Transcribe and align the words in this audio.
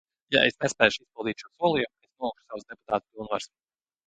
Ja 0.35 0.39
es 0.51 0.55
nespēšu 0.63 1.03
izpildīt 1.05 1.43
šo 1.43 1.51
solījumu, 1.51 2.09
es 2.09 2.17
nolikšu 2.25 2.47
savas 2.49 2.67
deputāta 2.73 3.05
pilnvaras. 3.13 3.49